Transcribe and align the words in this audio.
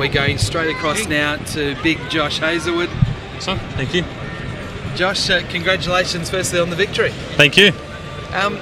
we're 0.00 0.08
going 0.08 0.38
straight 0.38 0.74
across 0.74 1.06
now 1.06 1.36
to 1.36 1.76
big 1.82 1.98
Josh 2.08 2.38
Hazlewood. 2.38 2.88
Son, 3.38 3.58
thank 3.76 3.92
you. 3.92 4.02
Josh, 4.96 5.28
uh, 5.28 5.46
congratulations 5.50 6.30
firstly 6.30 6.58
on 6.58 6.70
the 6.70 6.76
victory. 6.76 7.10
Thank 7.36 7.58
you. 7.58 7.72
Um, 8.32 8.56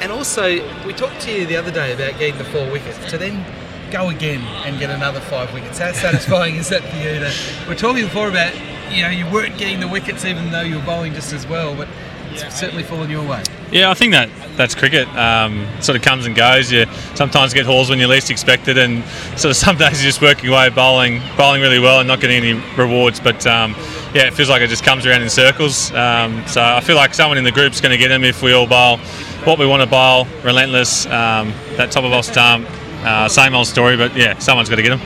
and 0.00 0.12
also, 0.12 0.44
we 0.86 0.92
talked 0.92 1.20
to 1.22 1.32
you 1.32 1.44
the 1.44 1.56
other 1.56 1.72
day 1.72 1.92
about 1.92 2.20
getting 2.20 2.38
the 2.38 2.44
four 2.44 2.70
wickets. 2.70 3.10
To 3.10 3.18
then 3.18 3.44
go 3.90 4.10
again 4.10 4.42
and 4.64 4.78
get 4.78 4.90
another 4.90 5.20
five 5.20 5.52
wickets. 5.52 5.78
How 5.78 5.90
satisfying 5.90 6.54
is 6.54 6.68
that 6.68 6.82
for 6.82 6.96
you? 6.98 7.18
To, 7.18 7.68
we're 7.68 7.74
talking 7.74 8.04
before 8.04 8.28
about 8.28 8.54
you 8.94 9.02
know 9.02 9.10
you 9.10 9.28
weren't 9.28 9.58
getting 9.58 9.80
the 9.80 9.88
wickets 9.88 10.24
even 10.24 10.52
though 10.52 10.62
you 10.62 10.76
were 10.76 10.84
bowling 10.84 11.14
just 11.14 11.32
as 11.32 11.48
well, 11.48 11.74
but 11.74 11.88
it's 12.30 12.60
certainly 12.60 12.84
fallen 12.84 13.10
your 13.10 13.28
way. 13.28 13.42
Yeah, 13.70 13.90
I 13.90 13.94
think 13.94 14.12
that 14.12 14.30
that's 14.56 14.74
cricket. 14.74 15.08
Um, 15.08 15.66
sort 15.80 15.96
of 15.96 16.02
comes 16.02 16.24
and 16.26 16.34
goes. 16.34 16.70
You 16.72 16.86
sometimes 17.14 17.52
get 17.52 17.66
hauls 17.66 17.90
when 17.90 17.98
you 17.98 18.06
least 18.06 18.30
expect 18.30 18.68
it, 18.68 18.78
and 18.78 19.04
sort 19.38 19.50
of 19.50 19.56
some 19.64 19.76
days 19.76 20.02
you're 20.02 20.10
just 20.10 20.22
working 20.22 20.48
away, 20.50 20.70
bowling, 20.70 21.20
bowling 21.36 21.60
really 21.60 21.78
well, 21.78 22.00
and 22.00 22.08
not 22.08 22.20
getting 22.20 22.44
any 22.44 22.62
rewards. 22.76 23.20
But 23.20 23.46
um, 23.46 23.72
yeah, 24.14 24.26
it 24.26 24.34
feels 24.34 24.48
like 24.48 24.62
it 24.62 24.68
just 24.68 24.84
comes 24.84 25.04
around 25.04 25.22
in 25.22 25.30
circles. 25.30 25.92
Um, 25.92 26.46
so 26.46 26.62
I 26.62 26.80
feel 26.80 26.96
like 26.96 27.12
someone 27.14 27.38
in 27.38 27.44
the 27.44 27.52
group's 27.52 27.80
going 27.80 27.92
to 27.92 27.98
get 27.98 28.08
them 28.08 28.24
if 28.24 28.42
we 28.42 28.52
all 28.52 28.66
bowl 28.66 28.98
what 29.46 29.60
we 29.60 29.66
want 29.66 29.80
to 29.80 29.88
bowl, 29.88 30.26
relentless, 30.42 31.06
um, 31.06 31.54
that 31.76 31.92
top 31.92 32.02
of 32.02 32.12
off 32.12 32.24
stump. 32.24 32.66
Uh, 33.06 33.28
same 33.28 33.54
old 33.54 33.68
story, 33.68 33.96
but 33.96 34.14
yeah, 34.16 34.36
someone's 34.38 34.68
got 34.68 34.74
to 34.74 34.82
get 34.82 34.90
them. 34.90 34.98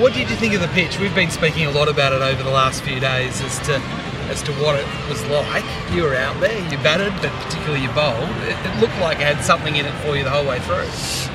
What 0.00 0.12
did 0.12 0.28
you 0.28 0.34
think 0.34 0.52
of 0.54 0.60
the 0.60 0.68
pitch? 0.68 0.98
We've 0.98 1.14
been 1.14 1.30
speaking 1.30 1.66
a 1.66 1.70
lot 1.70 1.88
about 1.88 2.12
it 2.12 2.20
over 2.20 2.42
the 2.42 2.50
last 2.50 2.82
few 2.82 2.98
days 2.98 3.40
as 3.40 3.60
to 3.68 3.80
as 4.30 4.42
to 4.42 4.52
what 4.54 4.78
it 4.78 4.86
was 5.08 5.24
like. 5.26 5.64
You 5.92 6.02
were 6.02 6.14
out 6.14 6.38
there, 6.40 6.56
you 6.70 6.76
batted, 6.78 7.12
but 7.22 7.30
particularly 7.44 7.82
you 7.82 7.90
bowled. 7.90 8.30
It, 8.42 8.54
looked 8.80 8.98
like 8.98 9.18
it 9.18 9.34
had 9.34 9.44
something 9.44 9.76
in 9.76 9.86
it 9.86 9.94
for 10.02 10.16
you 10.16 10.24
the 10.24 10.30
whole 10.30 10.46
way 10.46 10.58
through. 10.60 10.84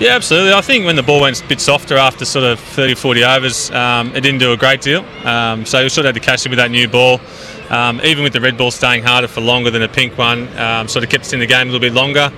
Yeah, 0.05 0.15
absolutely. 0.15 0.53
I 0.53 0.61
think 0.61 0.85
when 0.85 0.95
the 0.95 1.03
ball 1.03 1.21
went 1.21 1.41
a 1.41 1.47
bit 1.47 1.61
softer 1.61 1.95
after 1.97 2.25
sort 2.25 2.45
of 2.45 2.59
30, 2.59 2.95
40 2.95 3.23
overs, 3.23 3.71
um, 3.71 4.13
it 4.15 4.21
didn't 4.21 4.39
do 4.39 4.51
a 4.51 4.57
great 4.57 4.81
deal. 4.81 5.05
Um, 5.25 5.65
so 5.65 5.79
you 5.79 5.89
sort 5.89 6.05
of 6.05 6.13
had 6.13 6.21
to 6.21 6.27
catch 6.27 6.45
it 6.45 6.49
with 6.49 6.57
that 6.57 6.71
new 6.71 6.87
ball. 6.87 7.21
Um, 7.69 8.01
even 8.03 8.23
with 8.23 8.33
the 8.33 8.41
red 8.41 8.57
ball 8.57 8.71
staying 8.71 9.03
harder 9.03 9.27
for 9.27 9.41
longer 9.41 9.69
than 9.69 9.83
a 9.83 9.87
pink 9.87 10.17
one, 10.17 10.47
um, 10.57 10.87
sort 10.87 11.03
of 11.03 11.09
kept 11.09 11.25
us 11.25 11.33
in 11.33 11.39
the 11.39 11.45
game 11.45 11.69
a 11.69 11.71
little 11.71 11.79
bit 11.79 11.93
longer. 11.93 12.31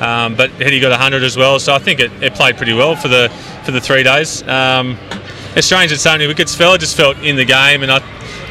Um, 0.00 0.34
but 0.34 0.50
Heady 0.52 0.80
got 0.80 0.90
100 0.90 1.22
as 1.22 1.36
well, 1.36 1.60
so 1.60 1.72
I 1.72 1.78
think 1.78 2.00
it, 2.00 2.10
it, 2.20 2.34
played 2.34 2.56
pretty 2.56 2.72
well 2.72 2.96
for 2.96 3.06
the 3.06 3.28
for 3.64 3.70
the 3.70 3.80
three 3.80 4.02
days. 4.02 4.42
Um, 4.48 4.98
it's 5.54 5.66
strange 5.66 5.92
that 5.92 5.98
so 5.98 6.10
many 6.10 6.26
wickets 6.26 6.56
fell. 6.56 6.74
It 6.74 6.80
just 6.80 6.96
felt 6.96 7.18
in 7.18 7.36
the 7.36 7.44
game, 7.44 7.84
and 7.84 7.92
I, 7.92 7.98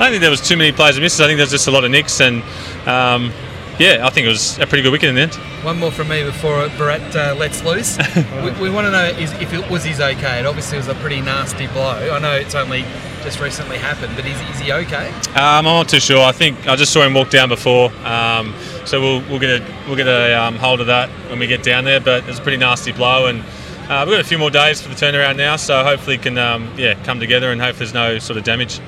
I 0.01 0.05
don't 0.05 0.13
think 0.13 0.21
there 0.21 0.31
was 0.31 0.41
too 0.41 0.57
many 0.57 0.71
players 0.71 0.95
and 0.95 1.03
misses. 1.03 1.21
I 1.21 1.27
think 1.27 1.37
there's 1.37 1.51
just 1.51 1.67
a 1.67 1.71
lot 1.71 1.85
of 1.85 1.91
nicks, 1.91 2.21
and 2.21 2.41
um, 2.87 3.31
yeah, 3.77 3.99
I 4.03 4.09
think 4.09 4.25
it 4.25 4.29
was 4.29 4.57
a 4.57 4.65
pretty 4.65 4.81
good 4.81 4.91
wicket 4.91 5.09
in 5.09 5.15
the 5.15 5.21
end. 5.21 5.35
One 5.63 5.77
more 5.77 5.91
from 5.91 6.07
me 6.07 6.23
before 6.23 6.67
Bharat 6.69 7.15
uh, 7.15 7.35
lets 7.35 7.63
loose. 7.63 7.99
we, 8.15 8.49
we, 8.63 8.69
want 8.71 8.87
to 8.87 8.91
know 8.91 9.05
is, 9.19 9.31
if 9.33 9.53
it 9.53 9.69
was 9.69 9.83
his 9.83 10.01
okay. 10.01 10.39
It 10.39 10.47
obviously 10.47 10.77
was 10.77 10.87
a 10.87 10.95
pretty 10.95 11.21
nasty 11.21 11.67
blow. 11.67 12.09
I 12.11 12.17
know 12.17 12.31
it's 12.33 12.55
only 12.55 12.83
just 13.21 13.39
recently 13.39 13.77
happened, 13.77 14.15
but 14.15 14.25
is, 14.25 14.41
is 14.49 14.59
he 14.59 14.73
okay? 14.73 15.09
Um, 15.35 15.35
I'm 15.35 15.63
not 15.65 15.87
too 15.87 15.99
sure. 15.99 16.25
I 16.25 16.31
think 16.31 16.67
I 16.67 16.75
just 16.75 16.91
saw 16.91 17.05
him 17.05 17.13
walk 17.13 17.29
down 17.29 17.49
before, 17.49 17.91
um, 18.03 18.55
so 18.85 18.99
we'll, 18.99 19.21
we'll 19.29 19.39
get 19.39 19.61
a 19.61 19.75
we'll 19.85 19.97
get 19.97 20.07
a 20.07 20.33
um, 20.33 20.55
hold 20.55 20.81
of 20.81 20.87
that 20.87 21.09
when 21.29 21.37
we 21.37 21.45
get 21.45 21.61
down 21.61 21.83
there. 21.83 21.99
But 21.99 22.27
it's 22.27 22.39
a 22.39 22.41
pretty 22.41 22.57
nasty 22.57 22.91
blow, 22.91 23.27
and 23.27 23.41
uh, 23.87 24.03
we've 24.07 24.15
got 24.15 24.21
a 24.21 24.27
few 24.27 24.39
more 24.39 24.49
days 24.49 24.81
for 24.81 24.89
the 24.89 24.95
turnaround 24.95 25.37
now, 25.37 25.57
so 25.57 25.83
hopefully 25.83 26.17
can 26.17 26.39
um, 26.39 26.73
yeah 26.75 26.95
come 27.03 27.19
together 27.19 27.51
and 27.51 27.61
hope 27.61 27.75
there's 27.75 27.93
no 27.93 28.17
sort 28.17 28.39
of 28.39 28.43
damage. 28.43 28.79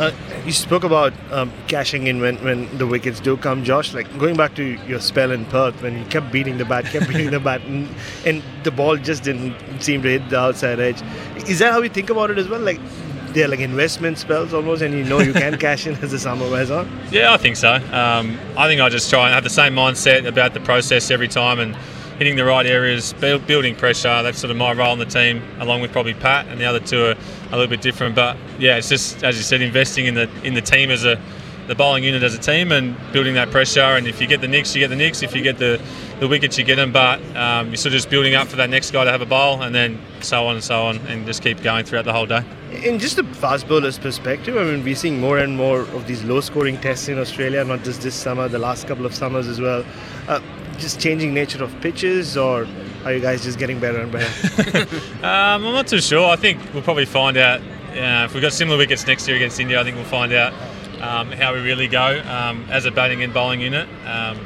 Uh, 0.00 0.10
you 0.50 0.54
spoke 0.54 0.82
about 0.82 1.12
um, 1.30 1.52
cashing 1.68 2.08
in 2.08 2.20
when, 2.20 2.36
when 2.42 2.76
the 2.76 2.84
wickets 2.84 3.20
do 3.20 3.36
come, 3.36 3.62
Josh. 3.62 3.94
Like 3.94 4.06
going 4.18 4.36
back 4.36 4.56
to 4.56 4.64
your 4.88 4.98
spell 4.98 5.30
in 5.30 5.44
Perth 5.44 5.80
when 5.80 5.96
you 5.96 6.04
kept 6.06 6.32
beating 6.32 6.58
the 6.58 6.64
bat, 6.64 6.86
kept 6.86 7.06
beating 7.06 7.30
the 7.30 7.38
bat, 7.48 7.60
and, 7.62 7.88
and 8.26 8.42
the 8.64 8.72
ball 8.72 8.96
just 8.96 9.22
didn't 9.22 9.54
seem 9.80 10.02
to 10.02 10.08
hit 10.08 10.28
the 10.28 10.40
outside 10.40 10.80
edge. 10.80 11.00
Is 11.48 11.60
that 11.60 11.72
how 11.72 11.80
you 11.80 11.88
think 11.88 12.10
about 12.10 12.32
it 12.32 12.38
as 12.38 12.48
well? 12.48 12.60
Like 12.60 12.80
they're 13.28 13.46
like 13.46 13.60
investment 13.60 14.18
spells 14.18 14.52
almost, 14.52 14.82
and 14.82 14.92
you 14.92 15.04
know 15.04 15.20
you 15.20 15.32
can 15.32 15.56
cash 15.66 15.86
in 15.86 15.94
as 15.98 16.10
the 16.10 16.18
summer 16.18 16.50
wears 16.50 16.72
on. 16.72 16.90
Yeah, 17.12 17.32
I 17.32 17.36
think 17.36 17.54
so. 17.54 17.74
Um, 17.74 18.36
I 18.56 18.66
think 18.66 18.80
I 18.80 18.88
just 18.88 19.08
try 19.08 19.26
and 19.26 19.34
have 19.34 19.44
the 19.44 19.50
same 19.50 19.74
mindset 19.74 20.26
about 20.26 20.52
the 20.52 20.60
process 20.60 21.12
every 21.12 21.28
time 21.28 21.60
and 21.60 21.76
hitting 22.20 22.36
the 22.36 22.44
right 22.44 22.66
areas, 22.66 23.14
build, 23.14 23.46
building 23.46 23.74
pressure. 23.74 24.22
That's 24.22 24.38
sort 24.38 24.50
of 24.50 24.58
my 24.58 24.74
role 24.74 24.92
in 24.92 24.98
the 24.98 25.06
team, 25.06 25.42
along 25.58 25.80
with 25.80 25.90
probably 25.90 26.12
Pat, 26.12 26.46
and 26.48 26.60
the 26.60 26.66
other 26.66 26.78
two 26.78 27.02
are 27.06 27.16
a 27.48 27.52
little 27.52 27.66
bit 27.66 27.80
different. 27.80 28.14
But 28.14 28.36
yeah, 28.58 28.76
it's 28.76 28.90
just 28.90 29.24
as 29.24 29.38
you 29.38 29.42
said, 29.42 29.62
investing 29.62 30.04
in 30.04 30.14
the 30.14 30.28
in 30.44 30.52
the 30.52 30.60
team 30.60 30.90
as 30.90 31.06
a 31.06 31.18
the 31.66 31.74
bowling 31.76 32.02
unit 32.02 32.22
as 32.22 32.34
a 32.34 32.38
team 32.38 32.72
and 32.72 32.96
building 33.12 33.34
that 33.34 33.50
pressure. 33.50 33.80
And 33.80 34.06
if 34.06 34.20
you 34.20 34.26
get 34.26 34.40
the 34.40 34.48
nicks, 34.48 34.74
you 34.74 34.80
get 34.80 34.88
the 34.88 34.96
nicks. 34.96 35.22
If 35.22 35.36
you 35.36 35.40
get 35.40 35.56
the, 35.56 35.80
the 36.18 36.26
wickets, 36.26 36.58
you 36.58 36.64
get 36.64 36.76
them. 36.76 36.90
But 36.90 37.20
um, 37.36 37.68
you're 37.68 37.76
sort 37.76 37.92
of 37.94 37.98
just 37.98 38.10
building 38.10 38.34
up 38.34 38.48
for 38.48 38.56
that 38.56 38.68
next 38.68 38.90
guy 38.90 39.04
to 39.04 39.10
have 39.10 39.22
a 39.22 39.26
bowl, 39.26 39.62
and 39.62 39.74
then 39.74 39.98
so 40.20 40.46
on 40.46 40.56
and 40.56 40.64
so 40.64 40.82
on, 40.86 40.98
and 41.06 41.24
just 41.24 41.42
keep 41.42 41.62
going 41.62 41.84
throughout 41.84 42.04
the 42.04 42.12
whole 42.12 42.26
day. 42.26 42.42
In 42.82 42.98
just 42.98 43.18
a 43.18 43.24
fast 43.24 43.68
bowler's 43.68 43.98
perspective, 43.98 44.56
I 44.56 44.64
mean, 44.64 44.84
we're 44.84 44.96
seeing 44.96 45.20
more 45.20 45.38
and 45.38 45.56
more 45.56 45.82
of 45.82 46.06
these 46.08 46.24
low-scoring 46.24 46.80
tests 46.80 47.08
in 47.08 47.18
Australia, 47.18 47.64
not 47.64 47.84
just 47.84 48.02
this 48.02 48.16
summer, 48.16 48.48
the 48.48 48.58
last 48.58 48.88
couple 48.88 49.06
of 49.06 49.14
summers 49.14 49.46
as 49.46 49.60
well. 49.60 49.84
Uh, 50.28 50.40
just 50.80 51.00
changing 51.00 51.32
nature 51.34 51.62
of 51.62 51.78
pitches, 51.80 52.36
or 52.36 52.66
are 53.04 53.12
you 53.12 53.20
guys 53.20 53.42
just 53.44 53.58
getting 53.58 53.78
better 53.78 54.00
and 54.00 54.10
better? 54.10 54.80
um, 55.18 55.64
I'm 55.64 55.72
not 55.72 55.86
too 55.86 56.00
sure. 56.00 56.28
I 56.28 56.36
think 56.36 56.60
we'll 56.74 56.82
probably 56.82 57.06
find 57.06 57.36
out. 57.36 57.60
Uh, 57.90 58.24
if 58.24 58.34
we've 58.34 58.42
got 58.42 58.52
similar 58.52 58.78
wickets 58.78 59.06
next 59.06 59.26
year 59.26 59.36
against 59.36 59.58
India, 59.58 59.80
I 59.80 59.84
think 59.84 59.96
we'll 59.96 60.04
find 60.04 60.32
out 60.32 60.52
um, 61.00 61.32
how 61.32 61.52
we 61.54 61.60
really 61.60 61.88
go 61.88 62.22
um, 62.26 62.64
as 62.70 62.84
a 62.84 62.90
batting 62.90 63.22
and 63.22 63.32
bowling 63.32 63.60
unit. 63.60 63.88
Um, 64.06 64.38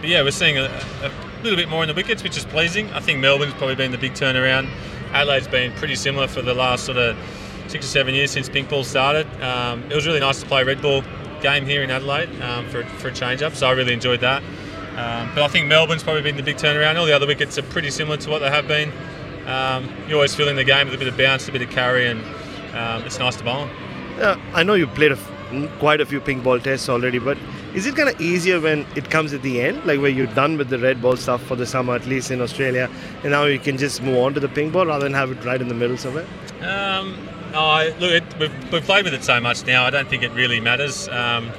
but 0.00 0.08
yeah, 0.08 0.22
we're 0.22 0.30
seeing 0.30 0.58
a, 0.58 0.64
a, 1.02 1.10
little 1.42 1.56
bit 1.56 1.68
more 1.68 1.82
in 1.82 1.88
the 1.88 1.94
wickets, 1.94 2.22
which 2.22 2.36
is 2.36 2.44
pleasing. 2.44 2.90
I 2.92 3.00
think 3.00 3.18
Melbourne's 3.18 3.54
probably 3.54 3.74
been 3.74 3.90
the 3.90 3.98
big 3.98 4.12
turnaround. 4.12 4.68
Adelaide's 5.12 5.48
been 5.48 5.72
pretty 5.72 5.96
similar 5.96 6.28
for 6.28 6.42
the 6.42 6.54
last 6.54 6.84
sort 6.84 6.98
of 6.98 7.16
six 7.66 7.86
or 7.86 7.88
seven 7.88 8.14
years 8.14 8.30
since 8.30 8.48
pink 8.48 8.68
ball 8.68 8.84
started. 8.84 9.26
Um, 9.42 9.82
it 9.90 9.94
was 9.94 10.06
really 10.06 10.20
nice 10.20 10.40
to 10.40 10.46
play 10.46 10.62
red 10.62 10.80
ball 10.80 11.02
game 11.40 11.66
here 11.66 11.82
in 11.82 11.90
Adelaide 11.90 12.28
um, 12.42 12.68
for, 12.68 12.84
for 12.84 13.08
a 13.08 13.12
change 13.12 13.42
up, 13.42 13.54
so 13.54 13.66
I 13.66 13.72
really 13.72 13.92
enjoyed 13.92 14.20
that. 14.20 14.42
Um, 14.96 15.30
but 15.34 15.42
I 15.42 15.48
think 15.48 15.66
Melbourne's 15.66 16.02
probably 16.02 16.22
been 16.22 16.36
the 16.36 16.42
big 16.42 16.56
turnaround. 16.56 16.96
All 16.96 17.06
the 17.06 17.14
other 17.14 17.26
wickets 17.26 17.58
are 17.58 17.62
pretty 17.62 17.90
similar 17.90 18.16
to 18.18 18.30
what 18.30 18.40
they 18.40 18.50
have 18.50 18.68
been. 18.68 18.92
you 20.08 20.14
always 20.14 20.34
feel 20.34 20.48
in 20.48 20.56
the 20.56 20.64
game 20.64 20.86
with 20.86 20.94
a 20.94 20.98
bit 20.98 21.08
of 21.08 21.16
bounce, 21.16 21.48
a 21.48 21.52
bit 21.52 21.62
of 21.62 21.70
carry, 21.70 22.06
and 22.06 22.22
it's 23.04 23.18
nice 23.18 23.36
to 23.36 23.44
bowl. 23.44 23.68
Uh, 24.20 24.36
I 24.52 24.62
know 24.62 24.74
you 24.74 24.86
played 24.86 25.12
a 25.12 25.18
quite 25.78 26.00
a 26.00 26.06
few 26.06 26.20
pink 26.20 26.42
ball 26.42 26.58
tests 26.58 26.88
already, 26.88 27.18
but 27.18 27.36
is 27.74 27.86
it 27.86 27.96
kind 27.96 28.08
of 28.08 28.20
easier 28.20 28.60
when 28.60 28.86
it 28.96 29.10
comes 29.10 29.32
at 29.32 29.42
the 29.42 29.60
end, 29.60 29.84
like 29.84 30.00
where 30.00 30.10
you're 30.10 30.26
done 30.34 30.56
with 30.56 30.68
the 30.68 30.78
red 30.78 31.02
ball 31.02 31.16
stuff 31.16 31.42
for 31.42 31.56
the 31.56 31.66
summer, 31.66 31.94
at 31.94 32.06
least 32.06 32.30
in 32.30 32.40
Australia, 32.40 32.90
and 33.22 33.32
now 33.32 33.44
you 33.44 33.58
can 33.58 33.76
just 33.76 34.02
move 34.02 34.18
on 34.18 34.34
to 34.34 34.40
the 34.40 34.48
pink 34.48 34.72
ball 34.72 34.86
rather 34.86 35.04
than 35.04 35.14
have 35.14 35.30
it 35.30 35.44
right 35.44 35.60
in 35.60 35.68
the 35.68 35.74
middle 35.74 35.96
somewhere? 35.96 36.26
Um, 36.60 37.16
oh, 37.54 37.92
look, 38.00 38.12
it, 38.12 38.38
we've, 38.38 38.72
we've, 38.72 38.82
played 38.82 39.04
with 39.04 39.14
it 39.14 39.24
so 39.24 39.40
much 39.40 39.66
now, 39.66 39.84
I 39.84 39.90
don't 39.90 40.08
think 40.08 40.22
it 40.22 40.32
really 40.32 40.60
matters. 40.60 41.08
Um, 41.08 41.50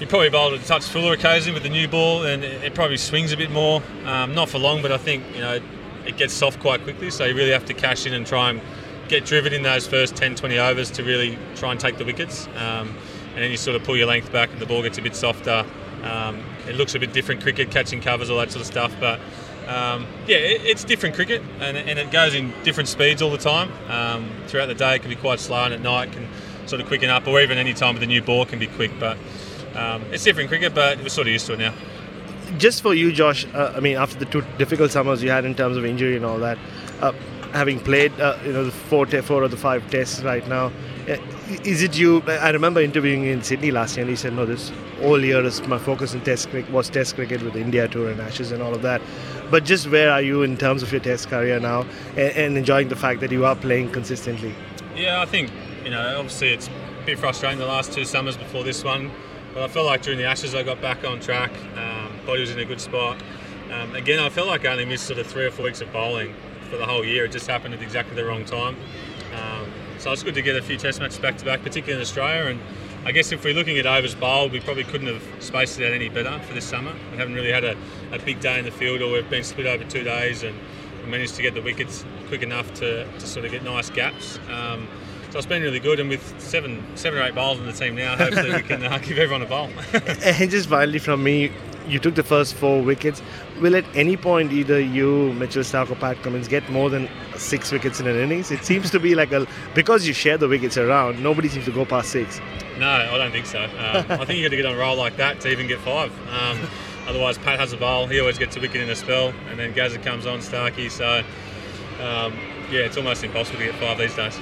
you 0.00 0.06
probably 0.06 0.30
bowled 0.30 0.54
a 0.54 0.58
touch 0.58 0.84
fuller 0.84 1.12
occasionally 1.12 1.54
with 1.54 1.62
the 1.62 1.68
new 1.68 1.88
ball, 1.88 2.24
and 2.24 2.44
it, 2.44 2.64
it 2.64 2.74
probably 2.74 2.96
swings 2.96 3.32
a 3.32 3.36
bit 3.36 3.50
more. 3.50 3.82
Um, 4.04 4.34
not 4.34 4.48
for 4.48 4.58
long, 4.58 4.82
but 4.82 4.92
I 4.92 4.98
think 4.98 5.24
you 5.34 5.40
know 5.40 5.60
it 6.06 6.16
gets 6.16 6.34
soft 6.34 6.60
quite 6.60 6.82
quickly, 6.82 7.10
so 7.10 7.24
you 7.24 7.34
really 7.34 7.52
have 7.52 7.64
to 7.66 7.74
cash 7.74 8.06
in 8.06 8.12
and 8.12 8.26
try 8.26 8.50
and 8.50 8.60
get 9.08 9.24
driven 9.24 9.52
in 9.52 9.62
those 9.62 9.86
first 9.86 10.16
10, 10.16 10.34
20 10.34 10.58
overs 10.58 10.90
to 10.92 11.04
really 11.04 11.38
try 11.54 11.70
and 11.70 11.80
take 11.80 11.98
the 11.98 12.04
wickets. 12.04 12.46
Um, 12.56 12.94
and 13.34 13.44
then 13.44 13.50
you 13.50 13.56
sort 13.56 13.76
of 13.76 13.84
pull 13.84 13.96
your 13.96 14.06
length 14.06 14.32
back 14.32 14.50
and 14.50 14.60
the 14.60 14.66
ball 14.66 14.82
gets 14.82 14.98
a 14.98 15.02
bit 15.02 15.14
softer. 15.14 15.64
Um, 16.02 16.42
it 16.66 16.76
looks 16.76 16.94
a 16.94 16.98
bit 16.98 17.12
different 17.12 17.42
cricket, 17.42 17.70
catching 17.70 18.00
covers, 18.00 18.30
all 18.30 18.38
that 18.38 18.50
sort 18.50 18.62
of 18.62 18.66
stuff. 18.66 18.94
But 18.98 19.20
um, 19.68 20.06
yeah, 20.26 20.36
it, 20.36 20.64
it's 20.64 20.84
different 20.84 21.14
cricket 21.14 21.42
and, 21.60 21.76
and, 21.76 21.98
it 21.98 22.10
goes 22.10 22.34
in 22.34 22.52
different 22.62 22.88
speeds 22.88 23.20
all 23.20 23.30
the 23.30 23.38
time. 23.38 23.70
Um, 23.88 24.30
throughout 24.46 24.66
the 24.66 24.74
day, 24.74 24.96
it 24.96 25.00
can 25.00 25.10
be 25.10 25.16
quite 25.16 25.40
slow, 25.40 25.64
and 25.64 25.74
at 25.74 25.80
night, 25.80 26.12
can 26.12 26.28
sort 26.66 26.80
of 26.80 26.86
quicken 26.86 27.10
up, 27.10 27.26
or 27.26 27.40
even 27.40 27.58
any 27.58 27.74
time 27.74 27.94
with 27.94 28.00
the 28.00 28.06
new 28.06 28.22
ball 28.22 28.46
can 28.46 28.58
be 28.58 28.68
quick. 28.68 28.92
But 28.98 29.18
um, 29.76 30.02
it's 30.12 30.24
different 30.24 30.48
cricket, 30.48 30.74
but 30.74 30.98
we're 30.98 31.08
sort 31.08 31.26
of 31.26 31.32
used 31.32 31.46
to 31.46 31.54
it 31.54 31.58
now. 31.58 31.74
Just 32.58 32.82
for 32.82 32.94
you, 32.94 33.12
Josh, 33.12 33.46
uh, 33.54 33.74
I 33.76 33.80
mean, 33.80 33.96
after 33.96 34.18
the 34.18 34.24
two 34.24 34.42
difficult 34.58 34.90
summers 34.90 35.22
you 35.22 35.30
had 35.30 35.44
in 35.44 35.54
terms 35.54 35.76
of 35.76 35.84
injury 35.84 36.16
and 36.16 36.24
all 36.24 36.38
that, 36.38 36.58
uh, 37.00 37.12
having 37.52 37.80
played, 37.80 38.18
uh, 38.20 38.38
you 38.44 38.52
know, 38.52 38.64
the 38.64 38.70
four, 38.70 39.06
te- 39.06 39.20
four 39.20 39.42
of 39.42 39.50
the 39.50 39.56
five 39.56 39.88
tests 39.90 40.22
right 40.22 40.46
now, 40.48 40.72
uh, 41.08 41.16
is 41.64 41.82
it 41.82 41.96
you? 41.96 42.22
I 42.22 42.50
remember 42.50 42.80
interviewing 42.80 43.24
you 43.24 43.32
in 43.32 43.42
Sydney 43.42 43.70
last 43.70 43.96
year, 43.96 44.02
and 44.02 44.10
he 44.10 44.16
said, 44.16 44.32
"No, 44.32 44.46
this 44.46 44.72
all 45.02 45.24
year 45.24 45.44
is 45.44 45.60
my 45.68 45.78
focus 45.78 46.14
in 46.14 46.20
Test 46.22 46.50
cricket 46.50 46.70
was 46.72 46.90
Test 46.90 47.14
cricket 47.14 47.42
with 47.42 47.54
India 47.54 47.86
tour 47.86 48.10
and 48.10 48.20
Ashes 48.20 48.50
and 48.50 48.62
all 48.62 48.74
of 48.74 48.82
that." 48.82 49.00
But 49.50 49.64
just 49.64 49.88
where 49.88 50.10
are 50.10 50.22
you 50.22 50.42
in 50.42 50.56
terms 50.56 50.82
of 50.82 50.90
your 50.90 51.00
Test 51.00 51.28
career 51.28 51.60
now, 51.60 51.86
and, 52.16 52.32
and 52.36 52.58
enjoying 52.58 52.88
the 52.88 52.96
fact 52.96 53.20
that 53.20 53.30
you 53.30 53.44
are 53.44 53.54
playing 53.54 53.92
consistently? 53.92 54.52
Yeah, 54.96 55.22
I 55.22 55.26
think 55.26 55.50
you 55.84 55.90
know, 55.90 56.18
obviously 56.18 56.48
it's 56.48 56.66
a 56.66 57.06
bit 57.06 57.18
frustrating 57.18 57.60
the 57.60 57.66
last 57.66 57.92
two 57.92 58.04
summers 58.04 58.36
before 58.36 58.64
this 58.64 58.82
one, 58.82 59.12
but 59.56 59.64
I 59.64 59.68
felt 59.68 59.86
like 59.86 60.02
during 60.02 60.18
the 60.18 60.26
Ashes 60.26 60.54
I 60.54 60.62
got 60.62 60.82
back 60.82 61.02
on 61.02 61.18
track. 61.18 61.50
Um, 61.78 62.12
body 62.26 62.42
was 62.42 62.50
in 62.50 62.58
a 62.58 62.66
good 62.66 62.78
spot. 62.78 63.16
Um, 63.72 63.94
again, 63.94 64.18
I 64.18 64.28
felt 64.28 64.48
like 64.48 64.66
I 64.66 64.72
only 64.72 64.84
missed 64.84 65.06
sort 65.06 65.18
of 65.18 65.26
three 65.26 65.46
or 65.46 65.50
four 65.50 65.64
weeks 65.64 65.80
of 65.80 65.90
bowling 65.94 66.34
for 66.68 66.76
the 66.76 66.84
whole 66.84 67.02
year. 67.02 67.24
It 67.24 67.32
just 67.32 67.46
happened 67.46 67.72
at 67.72 67.80
exactly 67.80 68.14
the 68.14 68.26
wrong 68.26 68.44
time. 68.44 68.76
Um, 69.34 69.72
so 69.98 70.12
it's 70.12 70.22
good 70.22 70.34
to 70.34 70.42
get 70.42 70.56
a 70.56 70.62
few 70.62 70.76
test 70.76 71.00
matches 71.00 71.18
back 71.18 71.38
to 71.38 71.44
back, 71.46 71.62
particularly 71.62 71.94
in 71.94 72.02
Australia. 72.02 72.50
And 72.50 72.60
I 73.06 73.12
guess 73.12 73.32
if 73.32 73.44
we're 73.44 73.54
looking 73.54 73.78
at 73.78 73.86
overs 73.86 74.14
bowled, 74.14 74.52
we 74.52 74.60
probably 74.60 74.84
couldn't 74.84 75.06
have 75.06 75.24
spaced 75.42 75.80
it 75.80 75.86
out 75.86 75.92
any 75.94 76.10
better 76.10 76.38
for 76.40 76.52
this 76.52 76.66
summer. 76.66 76.92
We 77.12 77.16
haven't 77.16 77.34
really 77.34 77.50
had 77.50 77.64
a, 77.64 77.78
a 78.12 78.18
big 78.18 78.40
day 78.40 78.58
in 78.58 78.66
the 78.66 78.70
field, 78.70 79.00
or 79.00 79.10
we've 79.10 79.30
been 79.30 79.42
split 79.42 79.66
over 79.66 79.84
two 79.84 80.04
days 80.04 80.42
and 80.42 80.54
managed 81.06 81.34
to 81.36 81.40
get 81.40 81.54
the 81.54 81.62
wickets 81.62 82.04
quick 82.28 82.42
enough 82.42 82.74
to, 82.74 83.10
to 83.10 83.26
sort 83.26 83.46
of 83.46 83.52
get 83.52 83.64
nice 83.64 83.88
gaps. 83.88 84.38
Um, 84.50 84.86
so 85.36 85.40
it's 85.40 85.46
been 85.46 85.60
really 85.60 85.80
good, 85.80 86.00
and 86.00 86.08
with 86.08 86.40
seven, 86.40 86.82
seven 86.96 87.18
or 87.18 87.22
eight 87.22 87.34
bowls 87.34 87.58
in 87.58 87.66
the 87.66 87.72
team 87.74 87.94
now, 87.94 88.16
hopefully 88.16 88.54
we 88.54 88.62
can 88.62 88.82
uh, 88.82 88.96
give 89.02 89.18
everyone 89.18 89.42
a 89.42 89.46
bowl. 89.46 89.68
And 90.24 90.50
just 90.50 90.66
finally 90.66 90.98
from 90.98 91.22
me, 91.22 91.52
you 91.86 91.98
took 91.98 92.14
the 92.14 92.22
first 92.22 92.54
four 92.54 92.80
wickets. 92.82 93.20
Will 93.60 93.76
at 93.76 93.84
any 93.94 94.16
point 94.16 94.50
either 94.50 94.80
you, 94.80 95.34
Mitchell 95.34 95.62
Starc, 95.62 95.90
or 95.90 95.96
Pat 95.96 96.22
Cummins 96.22 96.48
get 96.48 96.66
more 96.70 96.88
than 96.88 97.06
six 97.36 97.70
wickets 97.70 98.00
in 98.00 98.06
an 98.06 98.16
innings? 98.16 98.50
It 98.50 98.64
seems 98.64 98.90
to 98.92 98.98
be 98.98 99.14
like 99.14 99.30
a 99.32 99.46
because 99.74 100.06
you 100.06 100.14
share 100.14 100.38
the 100.38 100.48
wickets 100.48 100.78
around, 100.78 101.22
nobody 101.22 101.50
seems 101.50 101.66
to 101.66 101.70
go 101.70 101.84
past 101.84 102.12
six. 102.12 102.40
no, 102.78 102.88
I 102.88 103.18
don't 103.18 103.30
think 103.30 103.44
so. 103.44 103.62
Um, 103.62 104.06
I 104.08 104.24
think 104.24 104.38
you 104.38 104.44
got 104.46 104.52
to 104.52 104.56
get 104.56 104.64
on 104.64 104.74
a 104.74 104.78
roll 104.78 104.96
like 104.96 105.18
that 105.18 105.40
to 105.42 105.50
even 105.50 105.66
get 105.66 105.80
five. 105.80 106.10
Um, 106.30 106.58
otherwise, 107.06 107.36
Pat 107.36 107.60
has 107.60 107.74
a 107.74 107.76
bowl. 107.76 108.06
He 108.06 108.20
always 108.20 108.38
gets 108.38 108.56
a 108.56 108.60
wicket 108.60 108.80
in 108.80 108.88
a 108.88 108.96
spell, 108.96 109.34
and 109.50 109.58
then 109.58 109.74
Gazza 109.74 109.98
comes 109.98 110.24
on, 110.24 110.40
Starkey. 110.40 110.88
So 110.88 111.22
um, 112.00 112.32
yeah, 112.70 112.80
it's 112.80 112.96
almost 112.96 113.22
impossible 113.22 113.58
to 113.58 113.66
get 113.66 113.74
five 113.74 113.98
these 113.98 114.16
days. 114.16 114.38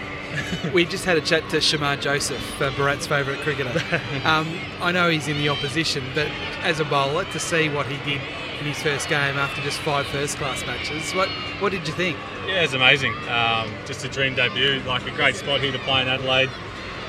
We 0.72 0.84
just 0.84 1.04
had 1.04 1.16
a 1.16 1.20
chat 1.20 1.48
to 1.50 1.58
Shamar 1.58 2.00
Joseph, 2.00 2.60
uh, 2.60 2.70
Bharat's 2.72 3.06
favourite 3.06 3.40
cricketer. 3.40 3.72
Um, 4.24 4.58
I 4.80 4.90
know 4.90 5.10
he's 5.10 5.28
in 5.28 5.36
the 5.36 5.50
opposition, 5.50 6.02
but 6.14 6.28
as 6.62 6.80
a 6.80 6.84
bowler, 6.84 7.24
to 7.26 7.38
see 7.38 7.68
what 7.68 7.86
he 7.86 7.96
did 8.10 8.22
in 8.58 8.64
his 8.64 8.82
first 8.82 9.08
game 9.08 9.36
after 9.36 9.60
just 9.60 9.78
five 9.80 10.06
first-class 10.06 10.64
matches, 10.66 11.12
what 11.12 11.28
what 11.60 11.70
did 11.72 11.86
you 11.86 11.92
think? 11.92 12.16
Yeah, 12.46 12.62
it's 12.62 12.72
amazing. 12.72 13.14
Um, 13.28 13.70
just 13.84 14.04
a 14.04 14.08
dream 14.08 14.34
debut. 14.34 14.80
Like 14.86 15.06
a 15.06 15.10
great 15.10 15.36
spot 15.36 15.60
here 15.60 15.72
to 15.72 15.78
play 15.80 16.02
in 16.02 16.08
Adelaide, 16.08 16.48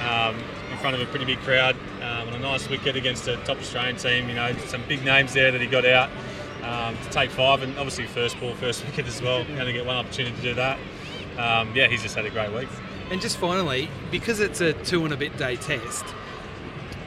um, 0.01 0.35
in 0.71 0.77
front 0.77 0.95
of 0.95 1.01
a 1.01 1.05
pretty 1.05 1.25
big 1.25 1.39
crowd, 1.39 1.75
um, 2.01 2.27
and 2.27 2.35
a 2.35 2.39
nice 2.39 2.69
wicket 2.69 2.95
against 2.95 3.27
a 3.27 3.37
top 3.37 3.57
Australian 3.57 3.95
team. 3.95 4.27
You 4.27 4.35
know, 4.35 4.53
some 4.65 4.83
big 4.89 5.05
names 5.05 5.33
there 5.33 5.51
that 5.51 5.61
he 5.61 5.67
got 5.67 5.85
out 5.85 6.09
um, 6.63 6.97
to 6.97 7.09
take 7.11 7.29
five, 7.31 7.63
and 7.63 7.77
obviously 7.77 8.07
first 8.07 8.39
ball, 8.39 8.53
first 8.55 8.85
wicket 8.87 9.07
as 9.07 9.21
well. 9.21 9.43
You 9.45 9.57
only 9.57 9.73
get 9.73 9.85
one 9.85 9.95
opportunity 9.95 10.35
to 10.35 10.41
do 10.41 10.53
that. 10.55 10.77
Um, 11.37 11.73
yeah, 11.75 11.87
he's 11.87 12.01
just 12.01 12.15
had 12.15 12.25
a 12.25 12.29
great 12.29 12.51
week. 12.51 12.69
And 13.11 13.21
just 13.21 13.37
finally, 13.37 13.89
because 14.11 14.39
it's 14.39 14.61
a 14.61 14.73
two 14.73 15.03
and 15.05 15.13
a 15.13 15.17
bit 15.17 15.37
day 15.37 15.55
test, 15.57 16.05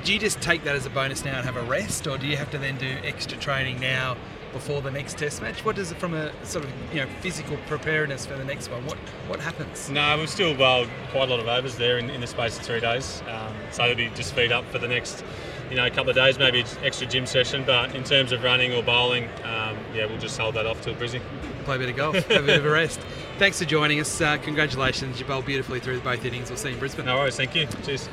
do 0.04 0.12
you 0.12 0.18
just 0.18 0.40
take 0.40 0.64
that 0.64 0.76
as 0.76 0.86
a 0.86 0.90
bonus 0.90 1.24
now 1.24 1.36
and 1.36 1.44
have 1.44 1.56
a 1.56 1.62
rest, 1.62 2.06
or 2.06 2.16
do 2.16 2.26
you 2.26 2.36
have 2.36 2.50
to 2.52 2.58
then 2.58 2.78
do 2.78 2.96
extra 3.02 3.36
training 3.38 3.80
now 3.80 4.16
before 4.52 4.80
the 4.80 4.90
next 4.90 5.18
test 5.18 5.42
match? 5.42 5.64
What 5.64 5.76
does 5.76 5.90
it 5.90 5.98
from 5.98 6.14
a 6.14 6.32
sort 6.44 6.64
of 6.64 6.70
you 6.92 7.00
know 7.00 7.08
physical 7.20 7.56
preparedness 7.66 8.24
for 8.24 8.36
the 8.36 8.44
next 8.44 8.70
one? 8.70 8.84
What 8.86 8.96
what 9.26 9.40
happens? 9.40 9.90
No, 9.90 10.16
we've 10.16 10.30
still 10.30 10.54
bowled 10.54 10.88
quite 11.10 11.28
a 11.28 11.30
lot 11.30 11.40
of 11.40 11.48
overs 11.48 11.76
there 11.76 11.98
in, 11.98 12.10
in 12.10 12.20
the 12.20 12.26
space 12.26 12.56
of 12.58 12.64
three 12.64 12.80
days. 12.80 13.22
Um, 13.28 13.52
so 13.70 13.84
it'll 13.84 13.96
be 13.96 14.08
just 14.14 14.34
feed 14.34 14.52
up 14.52 14.64
for 14.66 14.78
the 14.78 14.88
next, 14.88 15.24
you 15.68 15.76
know, 15.76 15.88
couple 15.90 16.10
of 16.10 16.16
days, 16.16 16.38
maybe 16.38 16.64
extra 16.82 17.06
gym 17.06 17.26
session. 17.26 17.64
But 17.66 17.94
in 17.94 18.04
terms 18.04 18.32
of 18.32 18.42
running 18.42 18.72
or 18.72 18.82
bowling, 18.82 19.24
um, 19.44 19.76
yeah, 19.94 20.06
we'll 20.06 20.18
just 20.18 20.38
hold 20.38 20.54
that 20.54 20.64
off 20.64 20.80
till 20.80 20.94
Brizzy. 20.94 21.20
Play 21.68 21.76
a 21.76 21.78
bit 21.80 21.90
of 21.90 21.96
golf, 21.96 22.14
have 22.28 22.44
a 22.44 22.46
bit 22.46 22.58
of 22.60 22.64
a 22.64 22.70
rest. 22.70 22.98
Thanks 23.38 23.58
for 23.58 23.66
joining 23.66 24.00
us. 24.00 24.22
Uh, 24.22 24.38
congratulations, 24.38 25.20
you 25.20 25.26
bowled 25.26 25.44
beautifully 25.44 25.80
through 25.80 26.00
both 26.00 26.24
innings. 26.24 26.48
We'll 26.48 26.56
see 26.56 26.68
you 26.68 26.74
in 26.76 26.80
Brisbane. 26.80 27.04
No 27.04 27.16
worries, 27.16 27.36
thank 27.36 27.54
you. 27.54 27.66
Cheers. 27.84 28.08